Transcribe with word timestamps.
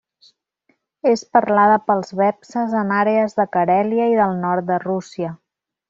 És 1.09 1.23
parlada 1.35 1.75
pels 1.91 2.15
vepses 2.21 2.73
en 2.81 2.95
àrees 3.03 3.39
de 3.41 3.49
Carèlia 3.59 4.09
i 4.15 4.19
del 4.23 4.37
nord 4.49 4.71
de 4.73 4.81
Rússia. 4.89 5.37